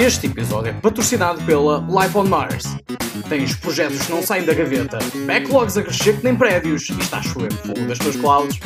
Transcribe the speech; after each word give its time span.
Este 0.00 0.28
episódio 0.28 0.70
é 0.70 0.72
patrocinado 0.72 1.42
pela 1.42 1.86
Life 1.86 2.16
on 2.16 2.24
Mars. 2.24 2.74
Tens 3.28 3.54
projetos 3.54 4.06
que 4.06 4.10
não 4.10 4.22
saem 4.22 4.46
da 4.46 4.54
gaveta, 4.54 4.98
backlogs 5.26 5.76
a 5.76 5.82
crescer 5.82 6.16
que 6.16 6.24
nem 6.24 6.34
prédios 6.34 6.88
e 6.88 6.98
está 6.98 7.18
a 7.18 7.22
chover 7.22 7.52
fogo 7.52 7.86
das 7.86 7.98
tuas 7.98 8.16
clouds? 8.16 8.58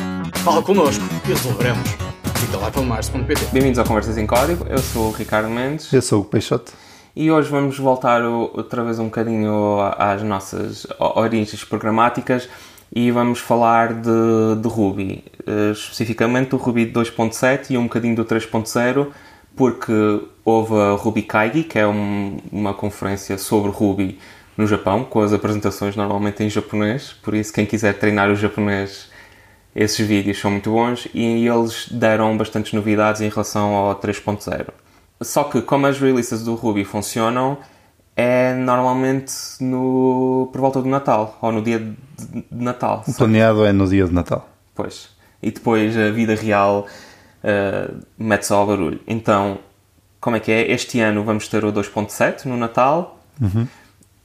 Fala 0.45 0.61
connosco 0.63 1.03
e 1.25 1.27
resolveremos. 1.27 1.89
Visita 2.35 2.65
lifeonmars.pt 2.65 3.47
Bem-vindos 3.51 3.77
ao 3.77 3.83
Conversas 3.83 4.17
em 4.17 4.25
Código, 4.25 4.65
eu 4.69 4.77
sou 4.77 5.09
o 5.09 5.11
Ricardo 5.11 5.49
Mendes 5.49 5.91
Eu 5.91 6.01
sou 6.01 6.21
o 6.21 6.23
Peixote. 6.23 6.71
e 7.13 7.29
hoje 7.29 7.49
vamos 7.49 7.77
voltar 7.77 8.23
outra 8.23 8.85
vez 8.85 8.97
um 8.97 9.05
bocadinho 9.05 9.81
às 9.97 10.23
nossas 10.23 10.87
origens 10.97 11.65
programáticas 11.65 12.47
e 12.95 13.11
vamos 13.11 13.39
falar 13.39 13.93
de, 13.93 14.55
de 14.61 14.67
Ruby, 14.69 15.21
eh, 15.45 15.71
especificamente 15.73 16.51
do 16.51 16.57
Ruby 16.57 16.85
2.7 16.85 17.71
e 17.71 17.77
um 17.77 17.83
bocadinho 17.83 18.15
do 18.15 18.23
3.0, 18.23 19.07
porque 19.55 19.91
houve 20.43 20.73
a 20.75 20.91
Ruby 20.91 21.23
Kaigi, 21.23 21.63
que 21.63 21.79
é 21.79 21.87
um- 21.87 22.37
uma 22.51 22.73
conferência 22.73 23.37
sobre 23.37 23.71
Ruby 23.71 24.19
no 24.57 24.65
Japão, 24.67 25.03
com 25.03 25.19
as 25.21 25.33
apresentações 25.33 25.95
normalmente 25.95 26.43
em 26.43 26.49
japonês, 26.49 27.13
por 27.23 27.33
isso 27.33 27.51
quem 27.53 27.65
quiser 27.65 27.97
treinar 27.97 28.29
o 28.29 28.35
japonês 28.35 29.09
esses 29.75 30.05
vídeos 30.07 30.39
são 30.39 30.51
muito 30.51 30.71
bons 30.71 31.07
e 31.13 31.45
eles 31.45 31.89
deram 31.91 32.37
bastantes 32.37 32.71
novidades 32.71 33.19
em 33.21 33.27
relação 33.29 33.75
ao 33.75 33.95
3.0. 33.95 34.67
Só 35.21 35.43
que 35.43 35.61
como 35.61 35.85
as 35.87 35.99
releases 35.99 36.43
do 36.43 36.55
Ruby 36.55 36.85
funcionam, 36.85 37.57
é 38.15 38.53
normalmente 38.53 39.33
no, 39.59 40.49
por 40.53 40.61
volta 40.61 40.81
do 40.81 40.87
Natal, 40.87 41.37
ou 41.41 41.51
no 41.51 41.61
dia 41.61 41.79
de 41.79 41.93
de 42.17 42.63
Natal. 42.63 43.03
O 43.05 43.13
planeado 43.13 43.65
é 43.65 43.73
no 43.73 43.85
dia 43.85 44.05
de 44.05 44.13
Natal. 44.13 44.47
Pois. 44.73 45.09
E 45.43 45.51
depois 45.51 45.97
a 45.97 46.09
vida 46.11 46.33
real 46.33 46.87
uh, 47.45 47.99
mete 48.17 48.45
só 48.45 48.57
ao 48.57 48.67
barulho. 48.67 48.99
Então, 49.07 49.59
como 50.19 50.35
é 50.35 50.39
que 50.39 50.51
é? 50.51 50.71
Este 50.71 50.99
ano 50.99 51.23
vamos 51.23 51.47
ter 51.47 51.63
o 51.63 51.71
2.7 51.71 52.45
no 52.45 52.57
Natal 52.57 53.19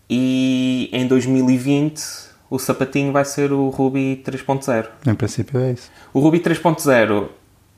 e 0.09 0.89
em 0.93 1.07
2020 1.07 2.03
o 2.49 2.59
sapatinho 2.59 3.13
vai 3.13 3.25
ser 3.25 3.53
o 3.53 3.69
Ruby 3.69 4.23
3.0. 4.25 4.89
Em 5.07 5.15
princípio 5.15 5.61
é 5.61 5.73
isso. 5.73 5.91
O 6.13 6.21
Ruby 6.21 6.41
3.0 6.41 7.29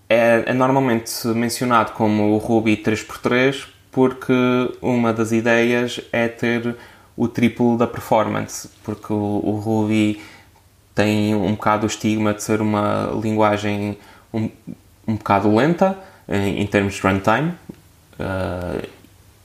é, 0.08 0.44
é 0.46 0.52
normalmente 0.54 1.26
mencionado 1.28 1.92
como 1.92 2.34
o 2.34 2.38
Ruby 2.38 2.76
3x3 2.76 3.66
porque 3.90 4.32
uma 4.80 5.12
das 5.12 5.32
ideias 5.32 6.00
é 6.10 6.26
ter 6.26 6.76
o 7.14 7.28
triplo 7.28 7.76
da 7.76 7.86
performance, 7.86 8.68
porque 8.82 9.12
o, 9.12 9.40
o 9.44 9.56
Ruby 9.58 10.20
tem 10.94 11.34
um 11.34 11.52
bocado 11.52 11.84
o 11.84 11.86
estigma 11.86 12.32
de 12.32 12.42
ser 12.42 12.62
uma 12.62 13.10
linguagem 13.22 13.98
um, 14.32 14.48
um 15.06 15.16
bocado 15.16 15.54
lenta 15.54 15.98
em, 16.28 16.60
em 16.62 16.66
termos 16.66 16.94
de 16.94 17.00
runtime 17.00 17.50
uh, 18.18 18.88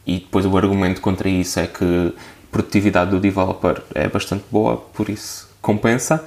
e 0.05 0.19
depois 0.19 0.45
o 0.45 0.57
argumento 0.57 1.01
contra 1.01 1.27
isso 1.27 1.59
é 1.59 1.67
que 1.67 2.13
a 2.15 2.51
produtividade 2.51 3.11
do 3.11 3.19
developer 3.19 3.81
é 3.93 4.07
bastante 4.07 4.45
boa, 4.49 4.77
por 4.77 5.09
isso 5.09 5.49
compensa 5.61 6.25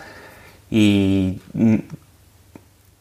e 0.71 1.41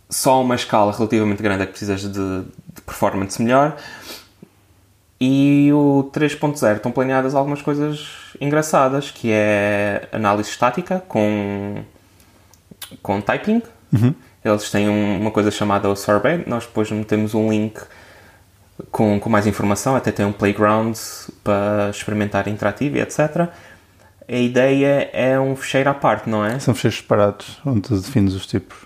só 0.10 0.42
uma 0.42 0.56
escala 0.56 0.92
relativamente 0.92 1.42
grande 1.44 1.64
é 1.64 1.66
que 1.66 1.72
precisas 1.74 2.02
de, 2.02 2.10
de 2.12 2.82
performance 2.86 3.42
melhor. 3.42 3.78
E 5.22 5.70
o 5.74 6.10
3.0 6.14 6.78
estão 6.78 6.92
planeadas 6.92 7.36
algumas 7.36 7.62
coisas 7.62 8.34
engraçadas, 8.40 9.12
que 9.12 9.32
é 9.32 10.08
análise 10.14 10.50
estática 10.50 11.04
com, 11.08 11.84
com 13.04 13.20
typing. 13.20 13.62
Eles 14.44 14.70
têm 14.72 14.88
um- 14.90 15.20
uma 15.20 15.32
coisa 15.32 15.52
chamada 15.52 15.90
o 15.90 15.96
Sorbet, 15.96 16.48
nós 16.50 16.66
depois 16.66 16.90
metemos 16.92 17.34
um 17.36 17.50
link 17.50 17.80
com, 18.92 19.20
com 19.20 19.30
mais 19.30 19.46
informação, 19.46 19.96
até 19.96 20.12
tem 20.12 20.26
um 20.26 20.32
playground 20.32 20.96
para 21.44 21.90
experimentar 21.90 22.48
interativo 22.48 22.98
e 22.98 23.02
etc. 23.02 23.50
A 24.28 24.36
ideia 24.36 25.10
é 25.12 25.40
um 25.40 25.56
fecheiro 25.56 25.90
à 25.90 25.94
parte, 25.94 26.30
não 26.30 26.46
é? 26.46 26.58
São 26.60 26.74
fecheiros 26.74 27.00
separados, 27.00 27.60
onde 27.66 27.82
tu 27.82 27.98
defines 28.00 28.34
os 28.34 28.46
tipos. 28.46 28.78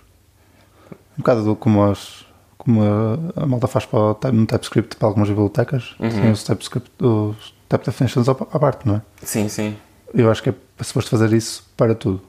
Um 1.16 1.18
bocado 1.18 1.44
do- 1.44 1.56
como, 1.56 1.84
as, 1.84 2.26
como 2.58 2.82
a, 2.82 3.44
a 3.44 3.46
malta 3.46 3.68
faz 3.68 3.86
para 3.86 4.00
o, 4.00 4.18
no 4.32 4.46
TypeScript 4.48 4.96
para 4.96 5.08
algumas 5.08 5.30
bibliotecas. 5.30 5.96
Tem 6.00 6.32
os 6.32 6.44
TypeScript, 6.44 6.90
os 7.00 7.54
type 7.70 7.86
definitions 7.86 8.28
à 8.28 8.34
parte, 8.36 8.88
não 8.88 8.96
é? 8.96 9.02
Sim, 9.22 9.48
sim. 9.48 9.76
Eu 10.14 10.32
acho 10.32 10.42
que 10.42 10.50
é 10.50 10.54
suposto 10.82 11.12
fazer 11.12 11.32
isso 11.34 11.68
para 11.78 11.94
tudo. 11.94 12.22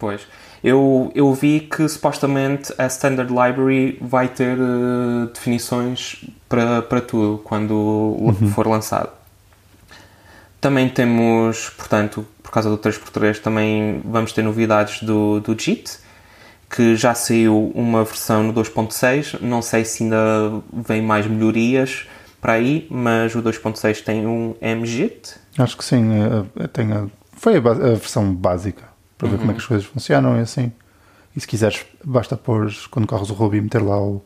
Pois. 0.00 0.22
Eu, 0.64 1.12
eu 1.14 1.32
vi 1.32 1.60
que 1.60 1.88
supostamente 1.88 2.72
a 2.76 2.86
Standard 2.86 3.30
Library 3.30 3.96
vai 4.00 4.26
ter 4.28 4.58
eh, 4.58 5.26
definições 5.32 6.24
para, 6.48 6.82
para 6.82 7.00
tudo 7.00 7.38
quando 7.44 8.16
l- 8.40 8.48
for 8.50 8.66
lançado. 8.66 9.10
Também 10.60 10.88
temos, 10.88 11.70
portanto, 11.70 12.26
por 12.42 12.50
causa 12.50 12.68
do 12.68 12.76
3x3, 12.76 13.38
também 13.40 14.00
vamos 14.04 14.32
ter 14.32 14.42
novidades 14.42 15.02
do, 15.02 15.40
do 15.40 15.58
JIT, 15.58 15.98
que 16.74 16.94
já 16.96 17.14
saiu 17.14 17.72
uma 17.74 18.04
versão 18.04 18.42
no 18.42 18.52
2.6. 18.52 19.40
Não 19.40 19.62
sei 19.62 19.84
se 19.84 20.02
ainda 20.02 20.16
vem 20.72 21.00
mais 21.00 21.26
melhorias 21.26 22.06
para 22.40 22.54
aí, 22.54 22.86
mas 22.90 23.34
o 23.34 23.42
2.6 23.42 24.02
tem 24.04 24.26
um 24.26 24.54
MJIT. 24.60 25.34
Acho 25.58 25.76
que 25.76 25.84
sim. 25.84 26.10
eh, 26.12 26.44
eh, 26.64 26.66
tem 26.68 26.92
a- 26.92 27.06
foi 27.32 27.56
a, 27.56 27.58
a 27.58 27.72
versão 27.94 28.34
básica 28.34 28.89
para 29.20 29.28
ver 29.28 29.38
como 29.38 29.50
é 29.50 29.54
que 29.54 29.60
as 29.60 29.66
coisas 29.66 29.86
funcionam 29.86 30.38
e 30.38 30.40
assim. 30.40 30.72
E 31.36 31.40
se 31.40 31.46
quiseres, 31.46 31.84
basta 32.02 32.36
pôr, 32.36 32.72
quando 32.90 33.06
corres 33.06 33.28
o 33.28 33.34
Ruby, 33.34 33.60
meter 33.60 33.82
lá 33.82 34.00
o 34.00 34.22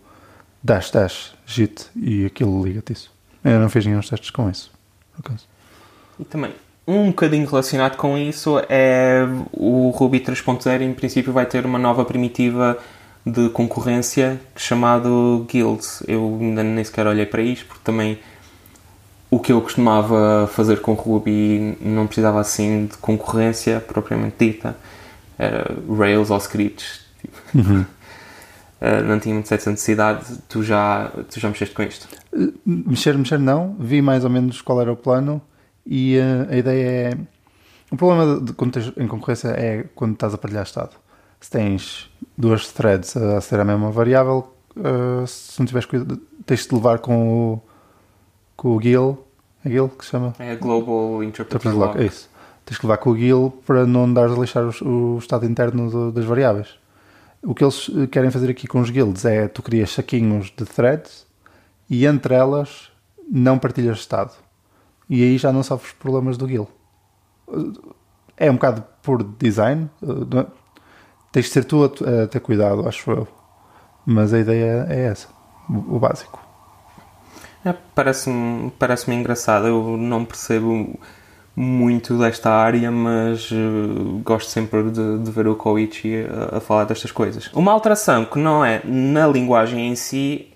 dash 0.62 0.90
dash 0.90 1.34
git 1.44 1.86
e 1.96 2.24
aquilo 2.24 2.64
liga-te 2.64 2.92
isso. 2.92 3.12
Eu 3.42 3.58
não 3.58 3.68
fiz 3.68 3.84
nenhum 3.84 4.00
testes 4.00 4.30
com 4.30 4.48
isso, 4.48 4.70
por 5.12 5.26
acaso. 5.26 5.46
E 6.18 6.24
também, 6.24 6.52
um 6.86 7.08
bocadinho 7.08 7.46
relacionado 7.46 7.96
com 7.96 8.16
isso 8.16 8.62
é 8.68 9.26
o 9.52 9.90
Ruby 9.90 10.20
3.0 10.20 10.80
em 10.80 10.94
princípio 10.94 11.32
vai 11.32 11.44
ter 11.44 11.66
uma 11.66 11.78
nova 11.78 12.04
primitiva 12.04 12.78
de 13.26 13.48
concorrência 13.48 14.40
chamado 14.54 15.44
Guilds. 15.50 16.04
Eu 16.06 16.38
ainda 16.40 16.62
nem 16.62 16.84
sequer 16.84 17.06
olhei 17.06 17.26
para 17.26 17.42
isto 17.42 17.66
porque 17.66 17.82
também 17.82 18.18
que 19.44 19.52
eu 19.52 19.60
costumava 19.60 20.48
fazer 20.52 20.80
com 20.80 20.94
Ruby 20.94 21.76
não 21.80 22.06
precisava 22.06 22.40
assim 22.40 22.86
de 22.86 22.96
concorrência 22.96 23.78
propriamente 23.78 24.36
dita. 24.38 24.76
Era 25.38 25.76
Rails 25.88 26.30
ou 26.30 26.38
scripts. 26.38 27.04
tipo. 27.20 27.86
Eh, 28.80 29.02
não 29.02 29.18
tinha 29.18 29.34
muito 29.34 29.54
essa 29.54 29.70
necessidade. 29.70 30.26
Tu 30.46 30.62
já, 30.62 31.10
tu 31.30 31.40
já 31.40 31.48
mexeste 31.48 31.74
com 31.74 31.82
isto? 31.82 32.06
Mexer, 32.66 33.16
mexer 33.16 33.38
não. 33.38 33.74
Vi 33.78 34.02
mais 34.02 34.24
ou 34.24 34.30
menos 34.30 34.60
qual 34.60 34.78
era 34.78 34.92
o 34.92 34.96
plano 34.96 35.40
e 35.86 36.18
eh, 36.18 36.46
a 36.50 36.56
ideia 36.56 36.86
é... 36.86 37.18
O 37.90 37.96
problema 37.96 38.38
de 38.40 38.52
quando 38.52 38.72
tens 38.72 38.92
em 38.98 39.08
concorrência 39.08 39.48
é 39.48 39.86
quando 39.94 40.12
estás 40.12 40.34
a 40.34 40.38
partilhar 40.38 40.64
estado. 40.64 40.90
Se 41.40 41.50
tens 41.50 42.10
duas 42.36 42.72
threads 42.72 43.16
a 43.16 43.40
ser 43.40 43.58
a 43.58 43.64
mesma 43.64 43.90
variável, 43.90 44.52
eh, 44.76 45.24
se 45.26 45.58
não 45.58 45.64
tiveres 45.64 45.86
cuidado, 45.86 46.20
tens 46.44 46.66
de 46.66 46.74
levar 46.74 46.98
com 46.98 47.54
o, 47.54 47.62
com 48.54 48.76
o 48.76 48.82
GIL, 48.82 49.24
é 49.64 49.68
GIL 49.70 49.88
que 49.88 50.04
se 50.04 50.10
chama? 50.12 50.34
É 50.38 50.54
Global 50.56 51.22
Interpreter 51.22 51.70
Interpreter 51.70 51.78
lock, 51.78 51.98
é 51.98 52.04
isso. 52.06 52.28
Tens 52.64 52.78
que 52.78 52.86
levar 52.86 52.98
com 52.98 53.10
o 53.10 53.16
GIL 53.16 53.52
para 53.66 53.86
não 53.86 54.12
dares 54.12 54.32
a 54.36 54.40
lixar 54.40 54.64
os- 54.64 54.80
o, 54.80 55.18
estado 55.18 55.44
interno 55.46 55.90
do- 55.90 56.12
das 56.12 56.24
variáveis. 56.24 56.68
O 57.42 57.54
que 57.54 57.62
eles 57.62 57.90
eh, 57.94 58.06
querem 58.06 58.30
fazer 58.30 58.48
aqui 58.50 58.66
com 58.66 58.80
os 58.80 58.88
guilds 58.90 59.24
é 59.24 59.48
tu 59.48 59.62
crias 59.62 59.90
saquinhos 59.90 60.46
de 60.56 60.64
threads 60.64 61.26
e 61.90 62.06
entre 62.06 62.34
elas 62.34 62.90
não 63.30 63.58
partilhas 63.58 63.98
estado. 63.98 64.32
E 65.10 65.22
aí 65.22 65.36
já 65.36 65.52
não 65.52 65.62
sofres 65.62 65.92
problemas 65.92 66.36
do 66.38 66.48
GIL. 66.48 66.66
É 68.36 68.50
um 68.50 68.54
bocado 68.54 68.82
por 69.02 69.22
design. 69.22 69.88
eh? 70.02 70.46
Tens 71.30 71.46
de 71.46 71.50
ser 71.52 71.64
tu 71.64 71.84
a, 71.84 72.22
a 72.24 72.26
ter 72.26 72.40
cuidado, 72.40 72.88
acho 72.88 73.10
eu. 73.10 73.28
Mas 74.06 74.32
a 74.32 74.38
ideia 74.38 74.86
é 74.88 75.06
essa. 75.06 75.28
O 75.68 75.98
básico. 75.98 76.40
É, 77.64 77.74
Parece-me 77.94 78.70
parece 78.78 79.10
engraçado. 79.12 79.66
Eu 79.66 79.96
não 79.96 80.24
percebo 80.24 80.98
muito 81.56 82.18
desta 82.18 82.50
área, 82.50 82.90
mas 82.90 83.48
eh, 83.52 84.20
gosto 84.24 84.50
sempre 84.50 84.90
de, 84.90 85.18
de 85.18 85.30
ver 85.30 85.46
o 85.46 85.54
Koichi 85.54 86.26
a, 86.52 86.56
a 86.56 86.60
falar 86.60 86.84
destas 86.84 87.12
coisas. 87.12 87.48
Uma 87.52 87.72
alteração 87.72 88.24
que 88.24 88.38
não 88.38 88.64
é 88.64 88.82
na 88.84 89.26
linguagem 89.26 89.88
em 89.88 89.94
si, 89.94 90.48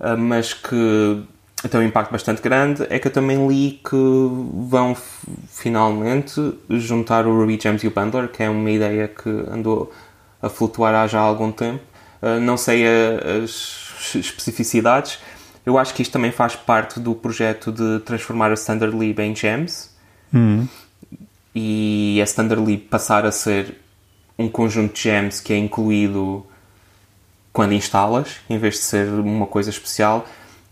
eh, 0.00 0.16
mas 0.16 0.52
que 0.52 1.24
tem 1.70 1.80
um 1.80 1.82
impacto 1.82 2.12
bastante 2.12 2.42
grande, 2.42 2.86
é 2.90 2.98
que 2.98 3.08
eu 3.08 3.12
também 3.12 3.48
li 3.48 3.80
que 3.82 3.96
vão 3.96 4.96
finalmente 5.48 6.40
juntar 6.70 7.26
o 7.26 7.36
Ruby 7.36 7.58
Gems 7.60 7.82
e 7.82 7.88
o 7.88 7.90
Bundler, 7.90 8.28
que 8.28 8.42
é 8.42 8.50
uma 8.50 8.70
ideia 8.70 9.08
que 9.08 9.28
andou 9.50 9.92
a 10.40 10.48
flutuar 10.48 10.94
há 10.94 11.06
já 11.06 11.18
algum 11.18 11.50
tempo. 11.50 11.82
Uh, 12.22 12.38
não 12.40 12.56
sei 12.56 12.84
as 13.44 13.88
especificidades. 14.14 15.18
Eu 15.68 15.76
acho 15.76 15.92
que 15.92 16.00
isto 16.00 16.12
também 16.12 16.32
faz 16.32 16.56
parte 16.56 16.98
do 16.98 17.14
projeto 17.14 17.70
de 17.70 17.98
transformar 18.00 18.50
a 18.50 18.54
Standard 18.54 18.96
Lib 18.96 19.20
em 19.20 19.36
Gems. 19.36 19.94
E 21.54 22.18
a 22.22 22.24
Standard 22.24 22.64
Lib 22.64 22.84
passar 22.88 23.26
a 23.26 23.30
ser 23.30 23.76
um 24.38 24.48
conjunto 24.48 24.94
de 24.94 25.02
gems 25.02 25.42
que 25.42 25.52
é 25.52 25.58
incluído 25.58 26.46
quando 27.52 27.74
instalas, 27.74 28.36
em 28.48 28.56
vez 28.56 28.76
de 28.76 28.80
ser 28.80 29.08
uma 29.08 29.46
coisa 29.46 29.68
especial, 29.68 30.26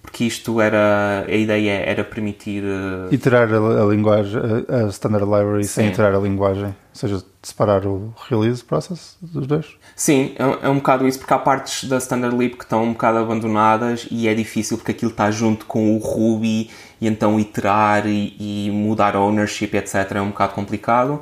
porque 0.07 0.25
isto 0.25 0.61
era 0.61 1.25
a 1.29 1.35
ideia 1.35 1.73
era 1.85 2.03
permitir 2.05 2.63
uh, 2.63 3.13
iterar 3.13 3.53
a, 3.53 3.83
a 3.83 3.87
linguagem, 3.87 4.41
a, 4.69 4.85
a 4.85 4.89
standard 4.89 5.25
library 5.27 5.65
Sim. 5.65 5.71
sem 5.75 5.89
iterar 5.89 6.15
a 6.15 6.19
linguagem, 6.19 6.67
ou 6.67 6.75
seja, 6.95 7.23
separar 7.43 7.85
o 7.85 8.15
release 8.31 8.65
process 8.65 9.17
dos 9.21 9.47
dois. 9.47 9.67
Sim, 9.95 10.33
é, 10.39 10.47
um- 10.47 10.59
é 10.63 10.69
um 10.71 10.77
bocado 10.77 11.07
isso, 11.07 11.19
porque 11.19 11.35
há 11.35 11.39
partes 11.39 11.85
da 11.89 11.99
Standard 11.99 12.37
Lib 12.37 12.55
que 12.55 12.63
estão 12.65 12.85
um 12.85 12.93
bocado 12.93 13.19
abandonadas 13.19 14.07
e 14.11 14.29
é 14.29 14.35
difícil 14.35 14.79
porque 14.79 14.93
aquilo 14.93 15.11
está 15.11 15.31
junto 15.31 15.67
com 15.67 15.95
o 15.97 15.99
Ruby 15.99 16.71
e 17.01 17.07
então 17.09 17.39
iterar 17.39 18.07
e, 18.07 18.35
e 18.39 18.71
mudar 18.71 19.17
a 19.17 19.21
ownership, 19.21 19.71
etc. 19.75 20.13
é 20.15 20.21
um 20.23 20.29
bocado 20.29 20.55
complicado. 20.55 21.21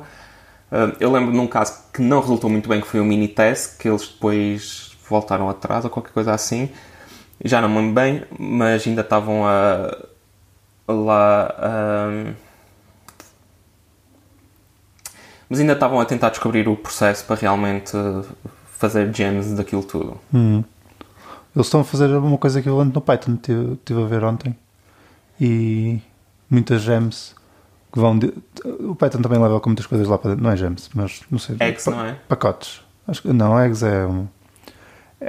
Uh, 0.71 0.95
eu 0.99 1.11
lembro 1.11 1.31
de 1.31 1.37
um 1.39 1.47
caso 1.47 1.73
que 1.93 2.01
não 2.01 2.19
resultou 2.21 2.49
muito 2.49 2.69
bem, 2.69 2.81
que 2.81 2.87
foi 2.87 2.99
o 2.99 3.05
Minitest, 3.05 3.77
que 3.77 3.87
eles 3.87 4.07
depois 4.07 4.91
voltaram 5.09 5.49
atrás 5.49 5.83
ou 5.85 5.91
qualquer 5.91 6.11
coisa 6.11 6.33
assim. 6.33 6.69
Já 7.43 7.61
não 7.61 7.69
me 7.69 7.77
lembro 7.77 7.93
bem, 7.93 8.23
mas 8.39 8.87
ainda 8.87 9.01
estavam 9.01 9.45
a, 9.45 9.95
lá. 10.87 11.53
a- 11.57 12.33
mas 15.49 15.59
ainda 15.59 15.73
estavam 15.73 15.99
a 15.99 16.05
tentar 16.05 16.29
descobrir 16.29 16.67
o 16.67 16.75
processo 16.75 17.23
para 17.25 17.35
realmente 17.35 17.91
fazer 18.77 19.13
gems 19.13 19.53
daquilo 19.53 19.83
tudo. 19.83 20.19
Eles 20.33 21.67
estão 21.67 21.81
a 21.81 21.83
fazer 21.83 22.07
uma 22.15 22.37
coisa 22.37 22.59
equivalente 22.59 22.95
no 22.95 23.01
Python, 23.01 23.33
estive 23.35 23.73
estive 23.73 24.03
a 24.03 24.05
ver 24.07 24.23
ontem. 24.23 24.55
E 25.39 26.01
muitas 26.49 26.81
gems 26.81 27.35
que 27.93 27.99
vão. 27.99 28.17
De... 28.17 28.33
O 28.79 28.95
Python 28.95 29.21
também 29.21 29.39
leva 29.39 29.59
com 29.59 29.69
muitas 29.69 29.85
coisas 29.85 30.07
lá 30.07 30.17
para 30.17 30.31
dentro. 30.31 30.43
Não 30.43 30.51
é 30.51 30.57
gems, 30.57 30.89
mas 30.95 31.21
não 31.29 31.37
sei. 31.37 31.57
Eggs, 31.59 31.85
pa- 31.85 31.91
não 31.91 32.05
é? 32.05 32.13
Pacotes. 32.27 32.81
Acho 33.07 33.21
que, 33.21 33.31
não, 33.31 33.59
eggs 33.59 33.85
é 33.85 34.05
um, 34.05 34.27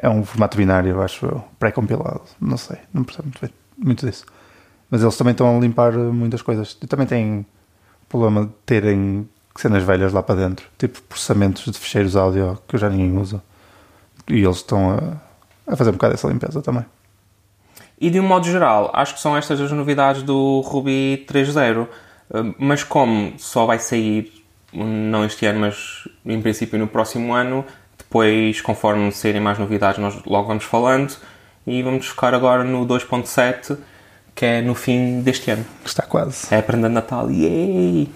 é 0.02 0.08
um 0.08 0.24
formato 0.24 0.56
binário, 0.56 1.00
acho 1.00 1.42
pré-compilado. 1.58 2.22
Não 2.40 2.56
sei, 2.56 2.78
não 2.92 3.04
percebo 3.04 3.28
muito, 3.28 3.40
bem, 3.40 3.50
muito 3.76 4.06
disso. 4.06 4.24
Mas 4.90 5.02
eles 5.02 5.16
também 5.16 5.32
estão 5.32 5.56
a 5.56 5.60
limpar 5.60 5.92
muitas 5.92 6.42
coisas. 6.42 6.76
E 6.82 6.86
também 6.86 7.06
têm 7.06 7.46
problema 8.08 8.46
de 8.46 8.52
terem 8.64 9.28
cenas 9.56 9.82
velhas 9.82 10.12
lá 10.12 10.22
para 10.22 10.34
dentro, 10.34 10.66
tipo 10.78 11.00
processamentos 11.02 11.64
de 11.64 11.78
ficheiros 11.78 12.14
áudio 12.14 12.58
que 12.68 12.76
já 12.76 12.88
ninguém 12.88 13.18
usa. 13.18 13.42
E 14.28 14.42
eles 14.42 14.56
estão 14.56 14.90
a, 14.90 15.72
a 15.72 15.76
fazer 15.76 15.90
um 15.90 15.94
bocado 15.94 16.14
essa 16.14 16.28
limpeza 16.28 16.60
também. 16.60 16.84
E 17.98 18.10
de 18.10 18.20
um 18.20 18.22
modo 18.22 18.44
geral, 18.44 18.90
acho 18.92 19.14
que 19.14 19.20
são 19.20 19.36
estas 19.36 19.60
as 19.60 19.72
novidades 19.72 20.22
do 20.22 20.60
Ruby 20.60 21.24
3.0. 21.28 21.84
Uh, 22.28 22.54
Mas 22.58 22.84
como 22.84 23.32
só 23.38 23.64
vai 23.64 23.78
sair, 23.78 24.32
não 24.72 25.24
este 25.24 25.46
ano, 25.46 25.60
mas 25.60 26.06
em 26.24 26.40
princípio 26.42 26.78
no 26.78 26.86
próximo 26.86 27.32
ano, 27.32 27.64
depois, 28.06 28.60
conforme 28.60 29.10
saírem 29.10 29.40
mais 29.40 29.58
novidades, 29.58 29.98
nós 29.98 30.22
logo 30.24 30.46
vamos 30.46 30.64
falando. 30.64 31.16
E 31.66 31.82
vamos 31.82 32.06
focar 32.06 32.32
agora 32.32 32.62
no 32.62 32.86
2.7, 32.86 33.76
que 34.34 34.46
é 34.46 34.62
no 34.62 34.74
fim 34.74 35.20
deste 35.20 35.50
ano. 35.50 35.66
Está 35.84 36.04
quase. 36.04 36.54
É 36.54 36.58
a 36.58 36.62
prenda 36.62 36.88
de 36.88 36.94
Natal. 36.94 37.28
Yay! 37.28 38.08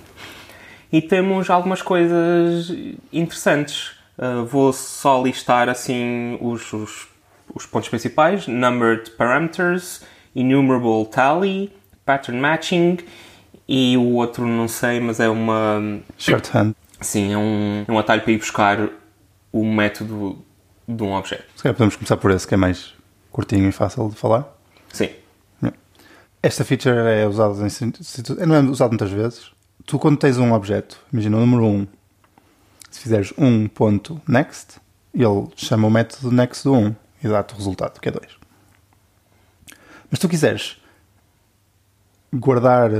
E 0.93 1.03
temos 1.03 1.51
algumas 1.51 1.83
coisas 1.83 2.73
interessantes. 3.13 3.93
Uh, 4.17 4.45
vou 4.45 4.73
só 4.73 5.21
listar 5.21 5.69
assim 5.69 6.39
os, 6.41 6.73
os, 6.73 7.09
os 7.53 7.67
pontos 7.67 7.89
principais: 7.89 8.47
Numbered 8.47 9.11
Parameters, 9.13 10.03
Enumerable 10.35 11.07
Tally, 11.07 11.73
Pattern 12.05 12.39
Matching 12.39 12.99
e 13.69 13.97
o 13.97 14.15
outro 14.15 14.47
não 14.47 14.69
sei, 14.69 15.01
mas 15.01 15.19
é 15.19 15.29
uma. 15.29 16.01
Shorthand. 16.19 16.75
Sim, 17.01 17.33
é 17.33 17.39
um, 17.39 17.85
é 17.89 17.93
um 17.93 17.99
atalho 17.99 18.21
para 18.23 18.33
ir 18.33 18.39
buscar 18.39 18.91
o 19.53 19.65
método 19.65 20.39
de 20.87 21.03
um 21.03 21.13
objeto. 21.15 21.45
Se 21.57 21.63
calhar 21.63 21.75
podemos 21.75 21.97
começar 21.97 22.17
por 22.17 22.31
esse, 22.31 22.47
que 22.47 22.55
é 22.55 22.57
mais 22.57 22.95
curtinho 23.31 23.69
e 23.69 23.73
fácil 23.73 24.09
de 24.09 24.17
falar. 24.17 24.47
Sim. 24.93 25.11
Esta 26.43 26.65
feature 26.65 26.97
é 26.97 27.27
usada 27.27 27.55
em 27.67 28.47
não 28.47 28.55
é 28.55 28.61
usada 28.61 28.89
muitas 28.89 29.11
vezes. 29.11 29.53
Tu 29.85 29.99
quando 29.99 30.17
tens 30.17 30.39
um 30.39 30.53
objeto, 30.53 30.99
imagina 31.13 31.37
o 31.37 31.41
número 31.41 31.65
1, 31.65 31.87
se 32.91 33.01
fizeres 33.01 33.33
1.next, 33.35 34.81
ele 35.13 35.49
chama 35.55 35.87
o 35.87 35.91
método 35.91 36.33
next 36.33 36.65
do 36.65 36.73
1 36.73 36.97
e 37.23 37.29
dá-te 37.29 37.53
o 37.53 37.57
resultado, 37.57 38.01
que 38.01 38.09
é 38.09 38.13
2. 38.13 38.27
Mas 40.11 40.19
se 40.19 40.21
tu 40.21 40.29
quiseres 40.29 40.79
guardar, 42.33 42.91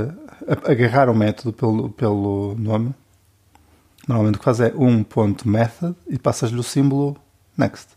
agarrar 0.65 1.09
o 1.09 1.15
método 1.15 1.51
pelo, 1.51 1.89
pelo 1.89 2.55
nome, 2.59 2.93
normalmente 4.07 4.35
o 4.35 4.39
que 4.39 4.45
faz 4.45 4.59
é 4.59 4.71
1.method 4.71 5.95
e 6.07 6.17
passas-lhe 6.17 6.59
o 6.59 6.63
símbolo 6.63 7.17
next. 7.57 7.89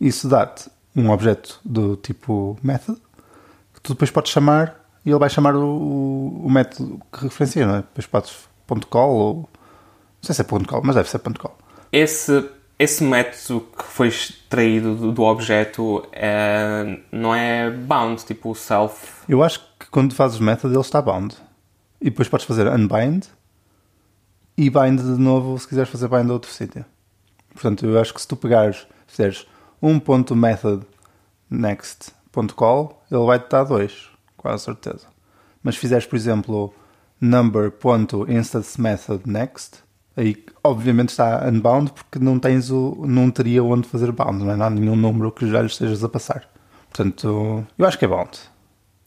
Isso 0.00 0.28
dá-te 0.28 0.70
um 0.94 1.10
objeto 1.10 1.60
do 1.64 1.96
tipo 1.96 2.58
method 2.62 3.00
que 3.74 3.80
tu 3.80 3.92
depois 3.92 4.10
podes 4.10 4.32
chamar 4.32 4.80
e 5.04 5.10
ele 5.10 5.18
vai 5.18 5.30
chamar 5.30 5.54
o, 5.56 6.42
o, 6.44 6.50
método 6.50 7.00
que 7.12 7.24
referencia, 7.24 7.66
não 7.66 7.76
é? 7.76 7.78
Depois 7.78 8.06
podes 8.06 8.36
ponto 8.66 8.86
.call 8.86 9.10
ou... 9.10 9.34
Não 9.36 9.46
sei 10.22 10.34
se 10.34 10.42
é 10.42 10.44
ponto 10.44 10.68
.call, 10.68 10.82
mas 10.84 10.94
deve 10.94 11.08
ser 11.08 11.18
ponto 11.20 11.40
.call. 11.40 11.56
Esse, 11.90 12.50
esse 12.78 13.02
método 13.02 13.66
que 13.76 13.84
foi 13.84 14.08
extraído 14.08 14.94
do, 14.94 15.12
do 15.12 15.22
objeto 15.22 16.06
é, 16.12 16.98
não 17.10 17.34
é 17.34 17.70
bound, 17.70 18.24
tipo 18.24 18.54
self. 18.54 19.22
Eu 19.26 19.42
acho 19.42 19.60
que 19.78 19.86
quando 19.90 20.14
fazes 20.14 20.38
método 20.38 20.74
ele 20.74 20.80
está 20.80 21.00
bound. 21.00 21.34
E 22.00 22.10
depois 22.10 22.28
podes 22.28 22.46
fazer 22.46 22.66
unbind 22.68 23.24
e 24.56 24.68
bind 24.70 25.00
de 25.00 25.20
novo 25.20 25.58
se 25.58 25.66
quiseres 25.66 25.90
fazer 25.90 26.08
bind 26.08 26.30
a 26.30 26.32
outro 26.32 26.50
sítio. 26.50 26.84
Portanto, 27.52 27.86
eu 27.86 28.00
acho 28.00 28.14
que 28.14 28.20
se 28.20 28.28
tu 28.28 28.36
pegares, 28.36 28.86
fizeres 29.06 29.46
um 29.82 29.98
ponto 29.98 30.36
method 30.36 30.86
next 31.48 32.12
ponto 32.30 32.54
call, 32.54 33.02
ele 33.10 33.24
vai-te 33.24 33.48
dar 33.50 33.64
dois, 33.64 34.08
quase 34.36 34.64
certeza. 34.64 35.06
Mas 35.62 35.74
se 35.74 35.80
fizeres, 35.80 36.06
por 36.06 36.16
exemplo, 36.16 36.72
number 37.20 37.70
ponto 37.70 38.30
instance 38.30 38.80
method 38.80 39.28
next, 39.28 39.78
aí 40.16 40.44
obviamente 40.62 41.10
está 41.10 41.46
unbound 41.46 41.92
porque 41.92 42.18
não 42.18 42.38
tens 42.38 42.70
o, 42.70 43.04
não 43.06 43.30
teria 43.30 43.62
onde 43.62 43.88
fazer 43.88 44.12
bound, 44.12 44.44
não 44.44 44.52
é? 44.52 44.56
Não 44.56 44.66
há 44.66 44.70
nenhum 44.70 44.96
número 44.96 45.32
que 45.32 45.48
já 45.50 45.60
lhe 45.60 45.66
estejas 45.66 46.02
a 46.04 46.08
passar. 46.08 46.48
Portanto, 46.88 47.66
eu 47.76 47.86
acho 47.86 47.98
que 47.98 48.04
é 48.04 48.08
bound. 48.08 48.38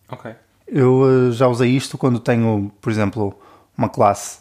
Ok. 0.09 0.35
Eu 0.67 1.29
eh, 1.29 1.31
já 1.31 1.47
usei 1.47 1.71
isto 1.71 1.97
quando 1.97 2.19
tenho, 2.19 2.71
por 2.81 2.91
exemplo, 2.91 3.37
uma 3.77 3.89
classe 3.89 4.39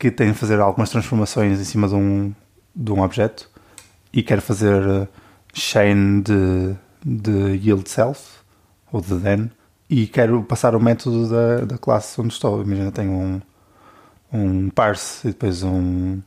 que 0.00 0.10
tem 0.10 0.32
de 0.32 0.38
fazer 0.38 0.58
algumas 0.58 0.88
transformações 0.88 1.60
em 1.60 1.64
cima 1.64 1.86
de 1.86 1.94
um, 1.94 2.34
de 2.74 2.90
um 2.90 3.02
objeto 3.02 3.50
e 4.10 4.22
quero 4.22 4.40
fazer 4.40 4.82
eh, 4.82 5.08
chain 5.52 6.22
de, 6.22 6.74
de 7.04 7.58
yield 7.62 7.88
self 7.88 8.38
ou 8.90 9.02
de 9.02 9.14
then 9.20 9.50
e 9.90 10.06
quero 10.06 10.42
passar 10.42 10.74
o 10.74 10.80
método 10.80 11.28
da, 11.28 11.64
da 11.66 11.76
classe 11.76 12.18
onde 12.18 12.32
estou. 12.32 12.62
Imagina, 12.62 12.90
tenho 12.90 13.12
um, 13.12 13.42
um 14.32 14.70
parse 14.70 15.28
e 15.28 15.30
depois 15.32 15.62
um 15.62 16.22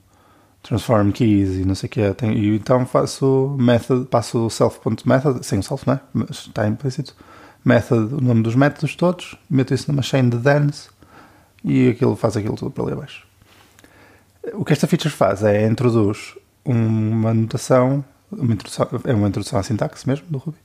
transform 0.61 1.11
keys 1.11 1.55
e 1.55 1.65
não 1.65 1.73
sei 1.73 1.87
o 1.87 1.89
que 1.89 2.13
tenho, 2.13 2.33
e 2.33 2.55
então 2.55 2.85
faço 2.85 3.55
method, 3.59 4.05
passo 4.05 4.45
o 4.45 4.49
self.method, 4.51 5.43
sem 5.43 5.59
o 5.59 5.63
self, 5.63 5.87
não 5.87 5.95
é? 5.95 5.99
Mas 6.13 6.29
está 6.29 6.67
implícito. 6.67 7.15
Method, 7.65 8.13
o 8.13 8.21
nome 8.21 8.43
dos 8.43 8.53
métodos 8.53 8.95
todos, 8.95 9.35
meto 9.49 9.73
isso 9.73 9.91
numa 9.91 10.03
chain 10.03 10.29
de 10.29 10.37
thens 10.37 10.91
e 11.63 11.89
aquilo 11.89 12.15
faz 12.15 12.37
aquilo 12.37 12.55
tudo 12.55 12.69
para 12.69 12.83
ali 12.83 12.93
abaixo. 12.93 13.32
O 14.53 14.65
que 14.65 14.73
esta 14.73 14.87
feature 14.87 15.13
faz 15.13 15.43
é 15.43 15.65
introduz 15.65 16.35
uma 16.65 17.33
notação, 17.33 18.03
uma 18.31 18.53
introdução, 18.53 18.87
é 19.05 19.13
uma 19.13 19.27
introdução 19.27 19.59
à 19.59 19.63
sintaxe 19.63 20.07
mesmo 20.07 20.25
do 20.29 20.37
Ruby, 20.37 20.57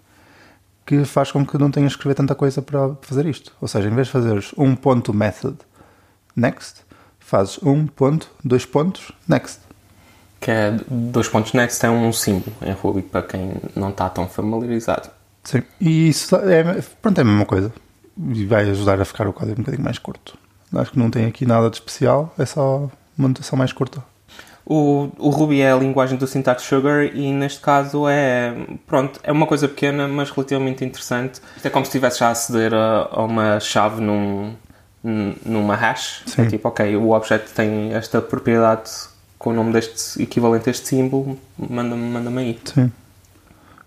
que 0.85 1.05
faz 1.05 1.31
com 1.31 1.47
que 1.47 1.57
não 1.59 1.71
tenhas 1.71 1.93
que 1.93 1.99
escrever 1.99 2.15
tanta 2.15 2.35
coisa 2.35 2.61
para 2.61 2.95
fazer 3.03 3.27
isto. 3.27 3.53
Ou 3.61 3.69
seja, 3.69 3.89
em 3.89 3.95
vez 3.95 4.09
de 4.09 4.13
fazeres 4.13 4.53
um 4.57 4.75
ponto 4.75 5.15
method 5.15 5.57
next, 6.35 6.81
fazes 7.21 7.59
um 7.63 7.87
ponto, 7.87 8.31
dois 8.43 8.65
pontos, 8.65 9.13
next. 9.29 9.61
Que 10.41 10.51
é 10.51 10.77
dois 10.89 11.29
pontos 11.29 11.53
next 11.53 11.85
é 11.85 11.91
um 11.91 12.13
símbolo 12.13 12.57
em 12.63 12.73
Ruby 12.73 13.03
para 13.03 13.23
quem 13.23 13.53
não 13.77 13.91
está 13.91 14.09
tão 14.09 14.29
familiarizado. 14.29 15.11
Sim. 15.45 15.63
E 15.81 16.09
isso 16.09 16.35
é, 16.37 16.83
pronto, 17.01 17.19
é 17.19 17.23
a 17.23 17.25
mesma 17.25 17.47
coisa. 17.47 17.73
E 18.35 18.45
vai 18.45 18.69
ajudar 18.71 19.01
a 19.01 19.05
ficar 19.05 19.27
o 19.29 19.33
código 19.33 19.61
um 19.61 19.63
bocadinho 19.63 19.85
mais 19.85 19.99
curto. 19.99 20.37
Acho 20.75 20.93
que 20.93 20.99
não 20.99 21.11
tem 21.11 21.27
aqui 21.27 21.47
nada 21.47 21.71
de 21.71 21.77
especial, 21.77 22.35
é 22.39 22.45
só 22.45 22.91
uma 23.19 23.29
notação 23.29 23.59
mais 23.59 23.73
curta. 23.73 24.03
O, 24.65 25.11
o 25.19 25.31
Ruby 25.31 25.63
é 25.63 25.73
a 25.73 25.77
linguagem 25.77 26.19
do 26.19 26.27
syntax 26.27 26.63
sugar 26.63 27.05
e 27.05 27.33
neste 27.33 27.61
caso 27.61 28.07
é 28.07 28.55
pronto 28.87 29.19
é 29.23 29.33
uma 29.33 29.47
coisa 29.47 29.67
pequena 29.67 30.07
mas 30.07 30.31
relativamente 30.31 30.85
interessante. 30.85 31.41
Isto 31.57 31.67
é 31.67 31.71
como 31.71 31.85
se 31.87 31.89
estivesse 31.89 32.19
já 32.21 32.29
a 32.29 32.31
aceder 32.33 32.75
a, 32.75 33.09
a 33.11 33.23
uma 33.25 33.59
chave 33.61 34.01
num, 34.03 34.55
num- 35.03 35.35
numa 35.45 35.75
hash. 35.75 36.23
É 36.37 36.45
tipo, 36.47 36.69
ok, 36.69 36.97
o 36.97 37.13
objeto 37.13 37.51
tem 37.55 37.95
esta 37.95 38.21
propriedade 38.21 38.91
com 39.39 39.51
o 39.51 39.53
nome 39.55 39.73
deste 39.73 40.23
equivalente 40.23 40.69
a 40.69 40.71
este 40.73 40.87
símbolo, 40.89 41.39
manda-me 41.57 42.03
manda 42.11 42.29
aí. 42.41 42.59
Sim. 42.65 42.93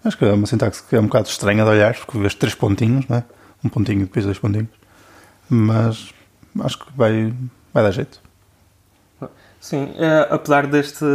Acho 0.03 0.17
que 0.17 0.25
é 0.25 0.31
uma 0.33 0.47
sintaxe 0.47 0.81
que 0.81 0.95
é 0.95 0.99
um 0.99 1.03
bocado 1.05 1.27
estranha 1.27 1.63
de 1.63 1.69
olhar, 1.69 1.93
porque 1.93 2.17
vês 2.17 2.33
três 2.33 2.55
pontinhos, 2.55 3.05
não 3.07 3.17
é? 3.17 3.23
Um 3.63 3.69
pontinho 3.69 3.99
e 4.01 4.05
depois 4.05 4.25
dois 4.25 4.39
pontinhos. 4.39 4.69
Mas 5.47 6.09
acho 6.61 6.79
que 6.79 6.85
vai, 6.95 7.31
vai 7.71 7.83
dar 7.83 7.91
jeito. 7.91 8.19
Sim, 9.61 9.93
eh, 9.95 10.27
apesar 10.31 10.65
deste 10.65 11.05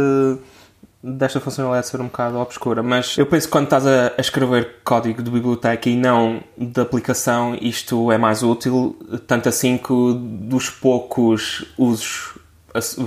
desta 1.03 1.39
funcionalidade 1.39 1.87
ser 1.87 2.01
um 2.01 2.05
bocado 2.05 2.39
obscura, 2.39 2.81
mas 2.81 3.17
eu 3.17 3.25
penso 3.25 3.47
que 3.47 3.51
quando 3.51 3.65
estás 3.65 3.85
a, 3.85 4.13
a, 4.17 4.21
escrever 4.21 4.77
código 4.83 5.21
de 5.21 5.29
biblioteca 5.29 5.89
e 5.89 5.95
não 5.95 6.41
de 6.57 6.81
aplicação, 6.81 7.55
isto 7.61 8.11
é 8.11 8.17
mais 8.17 8.43
útil, 8.43 8.97
tanto 9.27 9.47
assim 9.47 9.77
que 9.77 9.93
dos 10.15 10.69
poucos 10.69 11.65
usos 11.77 12.37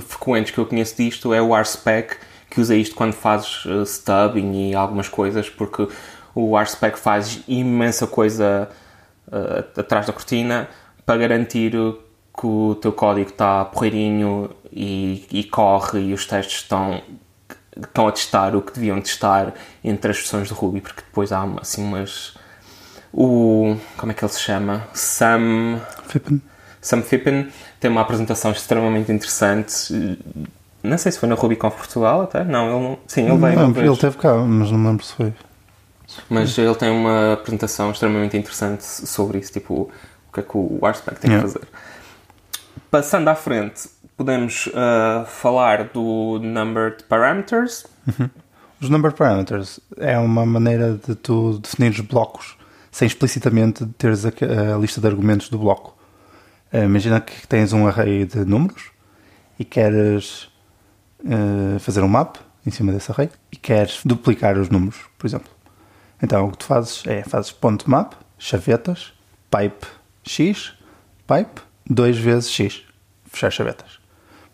frequentes 0.07 0.53
que 0.53 0.59
eu 0.59 0.65
conheço 0.65 0.95
disto 0.95 1.33
é 1.33 1.41
o 1.41 1.55
RSpec, 1.55 2.17
que 2.49 2.61
usa 2.61 2.75
isto 2.75 2.95
quando 2.95 3.13
fazes 3.13 3.65
uh, 3.65 3.85
stubbing 3.85 4.69
e 4.69 4.75
algumas 4.75 5.09
coisas, 5.09 5.49
porque 5.49 5.87
o 6.33 6.57
RSpec 6.57 6.97
faz 6.97 7.41
imensa 7.47 8.07
coisa 8.07 8.69
uh, 9.27 9.79
atrás 9.79 10.05
da 10.05 10.13
cortina 10.13 10.69
para 11.05 11.17
garantir 11.17 11.71
que 11.71 12.47
o 12.47 12.75
teu 12.75 12.93
código 12.93 13.29
está 13.29 13.65
porreirinho 13.65 14.49
e, 14.71 15.25
e 15.31 15.43
corre 15.43 15.99
e 15.99 16.13
os 16.13 16.25
testes 16.25 16.61
estão 16.61 17.01
estão 17.75 18.07
a 18.07 18.11
testar 18.11 18.55
o 18.55 18.61
que 18.61 18.73
deviam 18.73 19.01
testar 19.01 19.53
entre 19.83 20.11
as 20.11 20.17
versões 20.17 20.49
do 20.49 20.55
Ruby, 20.55 20.81
porque 20.81 21.01
depois 21.01 21.31
há 21.31 21.43
assim 21.61 21.83
umas. 21.83 22.35
O. 23.13 23.75
Como 23.97 24.11
é 24.11 24.15
que 24.15 24.23
ele 24.23 24.31
se 24.31 24.39
chama? 24.39 24.87
Sam. 24.93 25.79
Fippen. 26.07 26.41
Sam 26.81 27.01
Fippen 27.03 27.47
tem 27.79 27.91
uma 27.91 28.01
apresentação 28.01 28.51
extremamente 28.51 29.11
interessante. 29.11 30.17
Não 30.83 30.97
sei 30.97 31.11
se 31.11 31.19
foi 31.19 31.29
na 31.29 31.35
RubyConf 31.35 31.75
Portugal 31.75 32.23
até. 32.23 32.43
Não, 32.43 32.69
ele 32.69 32.87
não. 32.87 32.99
Sim, 33.07 33.29
ele 33.29 33.37
veio. 33.37 33.55
Não, 33.55 33.81
ele 33.81 33.97
teve 33.97 34.17
cá, 34.17 34.35
mas 34.35 34.71
não 34.71 34.79
me 34.79 34.87
lembro 34.87 35.05
se 35.05 35.13
foi. 35.13 35.33
Mas 36.29 36.57
ele 36.57 36.75
tem 36.75 36.89
uma 36.89 37.33
apresentação 37.33 37.91
extremamente 37.91 38.35
interessante 38.35 38.83
sobre 38.83 39.37
isso, 39.39 39.53
tipo, 39.53 39.91
o 40.29 40.33
que 40.33 40.41
é 40.41 40.43
que 40.43 40.57
o 40.57 40.79
RSpec 40.83 41.19
tem 41.19 41.31
yeah. 41.31 41.47
que 41.47 41.53
fazer. 41.53 41.67
Passando 42.89 43.29
à 43.29 43.35
frente, 43.35 43.87
podemos 44.21 44.67
uh, 44.67 45.25
falar 45.25 45.85
do 45.85 46.37
numbered 46.43 47.03
parameters. 47.05 47.87
Uhum. 48.07 48.29
Os 48.79 48.87
numbered 48.87 49.17
parameters 49.17 49.79
é 49.97 50.15
uma 50.19 50.45
maneira 50.45 50.93
de 50.93 51.15
tu 51.15 51.57
definir 51.57 51.89
os 51.89 52.01
blocos 52.01 52.55
sem 52.91 53.07
explicitamente 53.07 53.83
teres 53.97 54.23
a, 54.23 54.29
a 54.29 54.77
lista 54.77 55.01
de 55.01 55.07
argumentos 55.07 55.49
do 55.49 55.57
bloco. 55.57 55.97
Uh, 56.71 56.83
imagina 56.83 57.19
que 57.19 57.47
tens 57.47 57.73
um 57.73 57.87
array 57.87 58.25
de 58.25 58.45
números 58.45 58.91
e 59.57 59.65
queres 59.65 60.43
uh, 61.21 61.79
fazer 61.79 62.01
um 62.03 62.07
map 62.07 62.35
em 62.63 62.69
cima 62.69 62.91
desse 62.91 63.11
array 63.11 63.31
e 63.51 63.55
queres 63.55 64.01
duplicar 64.05 64.55
os 64.55 64.69
números, 64.69 64.99
por 65.17 65.25
exemplo. 65.25 65.49
Então 66.21 66.45
o 66.45 66.51
que 66.51 66.59
tu 66.59 66.65
fazes 66.65 67.03
é 67.07 67.23
fazes 67.23 67.51
ponto 67.51 67.89
map, 67.89 68.13
chavetas, 68.37 69.13
pipe 69.49 69.87
x, 70.23 70.75
pipe, 71.25 71.59
2 71.89 72.19
vezes 72.19 72.51
x, 72.51 72.83
fechar 73.25 73.49
chavetas. 73.49 74.00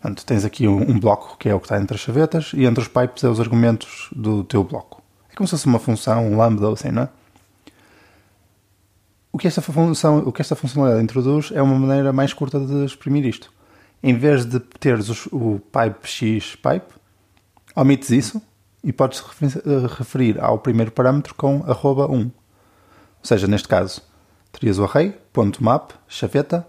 Portanto, 0.00 0.24
tens 0.24 0.44
aqui 0.44 0.68
um, 0.68 0.92
um, 0.92 0.98
bloco 0.98 1.36
que 1.38 1.48
é 1.48 1.54
o 1.54 1.58
que 1.58 1.66
está 1.66 1.76
entre 1.78 1.96
as 1.96 2.00
chavetas 2.00 2.52
e 2.54 2.64
entre 2.64 2.80
os 2.80 2.88
pipes 2.88 3.24
é 3.24 3.28
os 3.28 3.40
argumentos 3.40 4.08
do 4.14 4.44
teu 4.44 4.62
bloco. 4.62 5.02
É 5.30 5.34
como 5.34 5.46
se 5.46 5.52
fosse 5.52 5.66
uma 5.66 5.78
função, 5.78 6.26
um 6.28 6.36
lambda 6.36 6.68
ou 6.68 6.74
assim, 6.74 6.90
não 6.90 7.02
é? 7.02 7.08
O 9.32 9.38
que 9.38 9.46
esta 9.46 9.60
função, 9.60 10.18
o 10.18 10.32
que 10.32 10.40
esta 10.40 10.56
funcionalidade 10.56 11.02
introduz 11.02 11.50
é 11.52 11.60
uma 11.60 11.78
maneira 11.78 12.12
mais 12.12 12.32
curta 12.32 12.58
de 12.58 12.84
exprimir 12.84 13.26
isto. 13.26 13.52
Em 14.02 14.16
vez 14.16 14.44
de 14.44 14.60
teres 14.60 15.26
o 15.26 15.60
pipe 15.60 16.08
x 16.08 16.56
pipe, 16.56 16.94
omites 17.74 18.10
isso 18.10 18.40
e 18.82 18.92
podes 18.92 19.22
referir 19.96 20.40
ao 20.40 20.58
primeiro 20.58 20.92
parâmetro 20.92 21.34
com 21.34 21.64
arroba 21.66 22.06
1. 22.10 22.20
Ou 22.20 22.30
seja, 23.22 23.46
neste 23.46 23.68
caso, 23.68 24.00
terias 24.52 24.78
o 24.78 24.84
array, 24.84 25.14
ponto 25.32 25.62
map, 25.62 25.90
chaveta, 26.06 26.66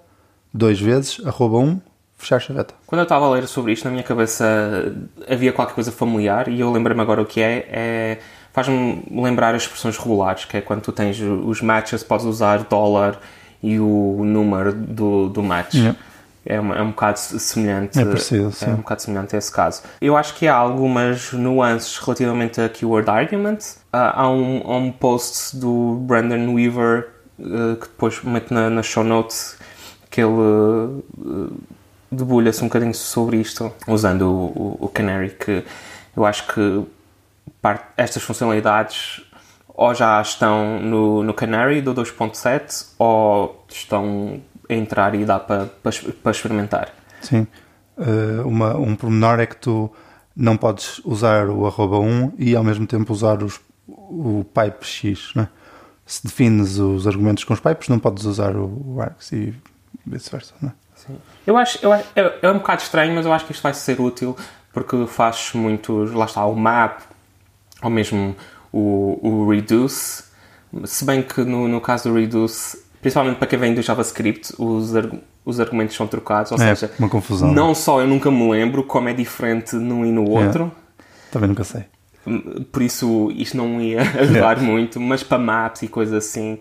dois 0.54 0.80
vezes, 0.80 1.24
arroba 1.26 1.60
1, 1.60 1.80
fechar 2.20 2.40
chaveta. 2.40 2.76
Quando 2.86 3.00
eu 3.00 3.04
estava 3.04 3.26
a 3.26 3.30
ler 3.32 3.48
sobre 3.48 3.72
isto, 3.72 3.86
na 3.86 3.92
minha 3.92 4.04
cabeça 4.04 4.94
havia 5.28 5.52
qualquer 5.52 5.74
coisa 5.74 5.92
familiar 5.92 6.50
e 6.50 6.60
eu 6.60 6.72
lembro-me 6.72 7.02
agora 7.02 7.22
o 7.22 7.26
que 7.26 7.42
é. 7.42 7.68
é 7.72 8.18
Faz-me 8.52 9.04
lembrar 9.12 9.54
as 9.54 9.62
expressões 9.62 9.96
regulares, 9.96 10.44
que 10.44 10.58
é 10.58 10.62
quando 10.62 10.82
tu 10.82 10.92
tens 10.92 11.20
os 11.22 11.62
matches, 11.62 12.04
podes 12.04 12.26
usar 12.26 12.64
dólar 12.64 13.20
e 13.62 13.80
o 13.80 14.24
número 14.26 14.74
do, 14.74 15.30
do 15.30 15.44
match. 15.44 15.76
Yeah. 15.76 15.98
É, 16.46 16.60
um, 16.60 16.74
é 16.74 16.82
um 16.82 16.90
bocado 16.90 17.20
semelhante. 17.20 18.00
É 18.00 18.04
parecido, 18.04 18.52
sim. 18.52 18.66
É 18.66 18.70
um 18.70 18.78
bocado 18.78 19.04
semelhante 19.04 19.36
a 19.36 19.40
esse 19.40 19.52
caso. 19.52 19.84
Eu 20.02 20.18
acho 20.18 20.34
que 20.34 20.48
há 20.48 20.56
algumas 20.56 21.32
nuances 21.32 21.96
relativamente 22.00 22.60
a 22.60 22.68
keyword 22.68 23.08
argument. 23.10 23.60
Uh, 23.94 23.98
há, 24.14 24.30
um, 24.30 24.62
há 24.66 24.78
um 24.78 24.92
post 24.92 25.56
do 25.56 26.00
Brandon 26.02 26.52
Weaver 26.52 27.10
uh, 27.38 27.76
que 27.76 27.88
depois 27.88 28.22
meto 28.24 28.52
na, 28.52 28.70
na 28.70 28.82
show 28.82 29.04
notes 29.04 29.58
que 30.10 30.22
ele 30.22 30.32
uh, 30.32 31.04
debulha-se 32.12 32.64
um 32.64 32.68
bocadinho 32.68 32.94
sobre 32.94 33.38
isto, 33.38 33.72
usando 33.88 34.24
o, 34.24 34.78
o, 34.82 34.86
o 34.86 34.90
Canary, 34.90 35.32
que 35.32 35.64
eu 36.16 36.26
acho 36.26 36.48
que 36.48 36.86
estas 37.98 38.24
funcionalidades 38.24 39.22
ou 39.68 39.94
já 39.96 40.22
estão 40.22 40.80
no, 40.82 41.24
no 41.24 41.34
Canary 41.34 41.82
do 41.82 41.94
2.7 41.94 42.88
ou 42.98 43.66
estão 43.70 44.42
a 44.70 44.74
entrar 44.74 45.16
e 45.16 45.24
dá 45.24 45.40
para, 45.40 45.68
para, 45.68 45.92
para 46.22 46.32
experimentar. 46.32 46.90
Sim. 47.22 47.48
Uh, 47.98 48.46
uma, 48.46 48.76
um 48.76 48.96
pormenor 48.96 49.40
é 49.40 49.46
que 49.46 49.56
tu 49.56 49.90
não 50.36 50.58
podes 50.58 51.00
usar 51.06 51.50
o 51.50 51.66
arroba 51.66 51.98
1 51.98 52.34
e 52.38 52.56
ao 52.56 52.64
mesmo 52.64 52.86
tempo 52.86 53.14
usar 53.14 53.42
os, 53.42 53.60
o 53.88 54.46
pipe 54.54 54.86
X. 54.86 55.34
Né? 55.34 55.48
Se 56.06 56.24
defines 56.24 56.78
os 56.78 57.08
argumentos 57.08 57.44
com 57.44 57.54
os 57.54 57.60
pipes, 57.60 57.88
não 57.88 58.00
podes 58.00 58.26
usar 58.26 58.56
o, 58.56 58.96
o 58.96 59.02
args 59.02 59.32
e 59.32 59.54
vice-versa. 60.06 60.54
Né? 60.62 60.74
Sim. 61.06 61.18
Eu 61.46 61.58
acho, 61.58 61.80
eu, 61.82 61.94
é, 61.94 62.04
é 62.16 62.50
um 62.50 62.58
bocado 62.58 62.82
estranho, 62.82 63.14
mas 63.14 63.26
eu 63.26 63.34
acho 63.34 63.46
que 63.46 63.52
isto 63.52 63.62
vai 63.62 63.74
ser 63.74 64.00
útil 64.00 64.36
porque 64.74 65.08
faz 65.08 65.52
muitos. 65.54 66.12
Lá 66.14 66.26
está, 66.26 66.46
o 66.46 66.56
map, 66.56 67.02
ou 67.82 67.90
mesmo 67.90 68.36
o, 68.72 69.20
o 69.22 69.50
reduce. 69.50 70.24
Se 70.86 71.04
bem 71.04 71.24
que 71.24 71.42
no, 71.42 71.68
no 71.68 71.82
caso 71.82 72.10
do 72.10 72.16
reduce, 72.16 72.84
principalmente 73.02 73.38
para 73.38 73.48
quem 73.48 73.58
vem 73.58 73.74
do 73.74 73.82
JavaScript, 73.82 74.54
os, 74.60 74.92
os 75.44 75.60
argumentos 75.60 75.96
são 75.96 76.08
trocados. 76.08 76.52
Ou 76.52 76.62
é, 76.62 76.76
seja, 76.76 76.94
uma 77.00 77.10
confusão. 77.10 77.52
Não 77.52 77.74
só 77.74 78.02
eu 78.02 78.08
nunca 78.08 78.30
me 78.30 78.50
lembro 78.52 78.84
como 78.84 79.10
é 79.10 79.14
diferente 79.14 79.76
num 79.76 80.06
e 80.06 80.12
no 80.12 80.30
outro. 80.30 80.72
É. 81.00 81.04
Também 81.32 81.50
nunca 81.50 81.64
sei. 81.64 81.86
Por 82.72 82.82
isso 82.82 83.32
isto 83.32 83.58
não 83.58 83.82
ia 83.82 84.02
ajudar 84.20 84.58
é. 84.58 84.62
muito, 84.62 85.00
mas 85.00 85.24
para 85.24 85.40
maps 85.40 85.82
e 85.82 85.88
coisas 85.88 86.14
assim, 86.14 86.60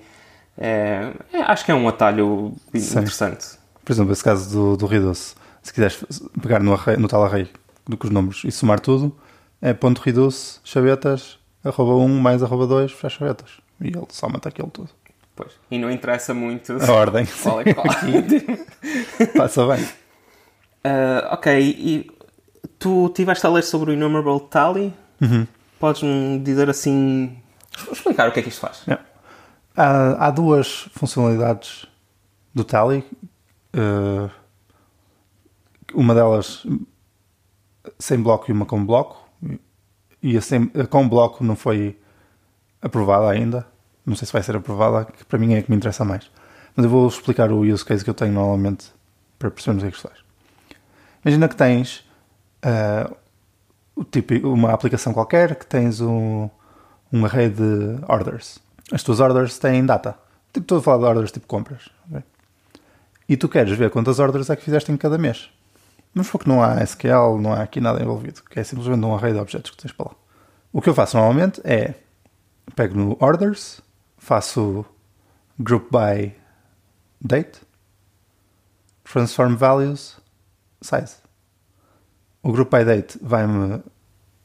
é, 0.57 1.13
é, 1.33 1.43
acho 1.43 1.65
que 1.65 1.71
é 1.71 1.75
um 1.75 1.89
atalho 1.89 2.55
Sim. 2.75 3.01
interessante. 3.01 3.58
Por 3.89 3.95
exemplo, 3.95 4.13
esse 4.13 4.23
caso 4.23 4.51
do, 4.51 4.77
do 4.77 4.85
Reduce, 4.85 5.35
se 5.63 5.73
quiseres 5.73 6.05
pegar 6.43 6.61
no, 6.61 6.75
array, 6.75 6.99
no 6.99 7.09
tal 7.09 7.25
array 7.25 7.49
que 7.99 8.05
os 8.05 8.11
números 8.11 8.43
e 8.45 8.53
somar 8.53 8.81
tudo, 8.81 9.17
é 9.63 9.73
ponto 9.73 10.03
reduce, 10.03 10.61
chavetas, 10.63 11.39
arroba 11.65 11.95
1 11.95 12.21
mais 12.21 12.43
arroba 12.43 12.67
2, 12.67 12.93
fecha 12.93 13.19
chavetas. 13.19 13.51
E 13.81 13.87
ele 13.87 14.05
soma-te 14.11 14.47
aquilo 14.47 14.69
tudo. 14.69 14.91
Pois. 15.35 15.53
E 15.71 15.79
não 15.79 15.91
interessa 15.91 16.35
muito 16.35 16.77
a 16.79 16.93
ordem. 16.93 17.25
Qual 17.43 17.63
é 17.63 17.73
qual. 17.73 17.87
Passa 19.35 19.67
bem. 19.67 19.83
Uh, 19.83 21.33
ok, 21.33 21.59
e 21.59 22.11
tu 22.79 23.09
tiveste 23.15 23.47
a 23.47 23.49
ler 23.49 23.63
sobre 23.63 23.93
o 23.93 23.95
Innumerable 23.95 24.47
Tally? 24.51 24.93
Uhum. 25.19 25.47
Podes-me 25.81 26.39
dizer 26.41 26.69
assim. 26.69 27.39
explicar 27.91 28.29
o 28.29 28.33
que 28.33 28.41
é 28.41 28.43
que 28.43 28.51
isto 28.51 28.61
faz? 28.61 28.83
Yeah. 28.87 29.03
Há, 29.75 30.27
há 30.27 30.31
duas 30.31 30.91
funcionalidades 30.93 31.87
do 32.55 32.65
Tally 32.65 33.03
Uh, 33.75 34.31
uma 35.95 36.15
delas 36.15 36.67
sem 37.99 38.21
bloco 38.21 38.51
e 38.51 38.53
uma 38.53 38.67
com 38.67 38.85
bloco. 38.85 39.29
E 40.23 40.37
a, 40.37 40.41
sem, 40.41 40.71
a 40.79 40.87
com 40.87 41.09
bloco 41.09 41.45
não 41.45 41.57
foi 41.57 41.99
aprovada 42.83 43.29
ainda. 43.31 43.67
Não 44.05 44.17
sei 44.17 44.27
se 44.27 44.33
vai 44.33 44.43
ser 44.43 44.57
aprovada, 44.57 45.05
que 45.05 45.25
para 45.25 45.39
mim 45.39 45.55
é 45.55 45.63
que 45.63 45.71
me 45.71 45.77
interessa 45.77 46.05
mais. 46.05 46.31
Mas 46.75 46.85
eu 46.85 46.91
vou 46.91 47.07
explicar 47.07 47.51
o 47.51 47.61
use 47.61 47.85
case 47.85 48.05
que 48.05 48.11
eu 48.11 48.15
tenho 48.15 48.33
normalmente 48.33 48.93
para 49.39 49.51
percebermos 49.51 49.83
o 49.83 49.87
que 49.87 49.93
é 49.93 49.97
que 49.97 50.01
faz. 50.01 50.19
Imagina 51.25 51.49
que 51.49 51.57
tens 51.57 52.05
uh, 52.65 54.05
tipo, 54.11 54.35
uma 54.49 54.73
aplicação 54.73 55.13
qualquer 55.13 55.57
que 55.57 55.67
tens 55.67 56.01
um, 56.01 56.49
um 57.13 57.25
array 57.25 57.49
de 57.49 57.99
orders. 58.07 58.59
As 58.93 59.03
tuas 59.03 59.21
orders 59.21 59.59
têm 59.59 59.85
data. 59.85 60.19
Tipo, 60.53 60.65
estou 60.65 60.79
a 60.79 60.83
falar 60.83 60.99
de 60.99 61.05
orders 61.05 61.33
tipo 61.33 61.47
compras. 61.47 61.91
Okay? 62.09 62.23
E 63.29 63.37
tu 63.37 63.49
queres 63.49 63.77
ver 63.77 63.91
quantas 63.91 64.19
ordens 64.19 64.49
é 64.49 64.57
que 64.57 64.65
fizeste 64.65 64.91
em 64.91 64.97
cada 64.97 65.19
mês. 65.19 65.51
Mas 66.15 66.29
porque 66.29 66.49
não 66.49 66.63
há 66.63 66.83
SQL, 66.83 67.39
não 67.41 67.53
há 67.53 67.63
aqui 67.63 67.81
nada 67.81 68.03
envolvido, 68.03 68.43
que 68.43 68.59
é 68.59 68.65
simplesmente 68.65 69.05
um 69.05 69.15
array 69.15 69.33
de 69.33 69.39
objetos 69.39 69.71
que 69.71 69.77
tens 69.77 69.93
para 69.93 70.07
lá. 70.07 70.15
O 70.73 70.81
que 70.81 70.89
eu 70.89 70.95
faço 70.95 71.17
normalmente 71.17 71.61
é 71.65 71.95
pego 72.75 72.97
no 72.99 73.17
orders, 73.21 73.81
faço 74.17 74.85
group 75.59 75.91
by 75.91 76.35
date, 77.21 77.61
transform 79.05 79.57
values, 79.57 80.17
size. 80.81 81.17
O 82.43 82.53
group 82.53 82.71
by 82.71 82.85
date 82.85 83.19
vai-me 83.21 83.83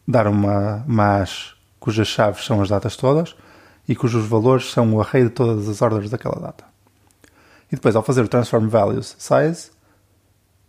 dar 0.07 0.27
uma, 0.27 0.83
uma 0.87 1.17
hash 1.19 1.55
cujas 1.79 2.07
chaves 2.07 2.45
são 2.45 2.61
as 2.61 2.69
datas 2.69 2.95
todas 2.95 3.35
e 3.87 3.95
cujos 3.95 4.25
valores 4.25 4.71
são 4.71 4.93
o 4.93 5.01
array 5.01 5.23
de 5.23 5.29
todas 5.29 5.67
as 5.67 5.81
ordens 5.81 6.09
daquela 6.09 6.39
data. 6.39 6.72
E 7.73 7.75
depois, 7.75 7.95
ao 7.95 8.03
fazer 8.03 8.21
o 8.21 8.27
transform 8.27 8.69
values 8.69 9.15
size, 9.17 9.71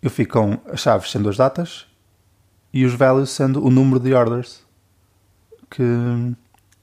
eu 0.01 0.09
fico 0.09 0.41
com 0.41 0.59
as 0.73 0.81
chaves 0.81 1.11
sendo 1.11 1.29
as 1.29 1.37
datas 1.37 1.87
e 2.73 2.83
os 2.83 2.95
values 2.95 3.29
sendo 3.29 3.63
o 3.63 3.69
número 3.69 4.01
de 4.01 4.15
orders 4.15 4.65
que, 5.69 5.85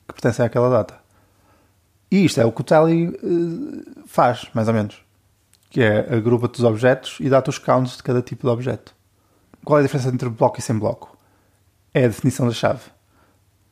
que 0.08 0.14
pertencem 0.14 0.46
àquela 0.46 0.70
data. 0.70 1.00
E 2.12 2.24
isto 2.24 2.40
é 2.40 2.46
o 2.46 2.52
que 2.52 2.62
o 2.62 2.64
Tally 2.64 3.08
uh, 3.08 4.06
faz, 4.06 4.48
mais 4.54 4.68
ou 4.68 4.76
menos. 4.76 5.04
Que 5.72 5.82
é 5.82 6.14
agrupa-te 6.16 6.60
os 6.60 6.66
objetos 6.66 7.18
e 7.20 7.28
dá-te 7.28 7.50
os 7.50 7.58
counts 7.58 7.98
de 7.98 8.04
cada 8.04 8.22
tipo 8.22 8.46
de 8.46 8.54
objeto. 8.54 8.94
Qual 9.66 9.80
é 9.80 9.82
a 9.82 9.84
diferença 9.84 10.10
entre 10.10 10.30
bloco 10.30 10.60
e 10.60 10.62
sem 10.62 10.78
bloco? 10.78 11.18
É 11.96 12.06
a 12.06 12.08
definição 12.08 12.46
da 12.46 12.54
chave. 12.54 12.92